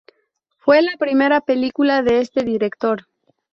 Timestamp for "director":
2.43-3.05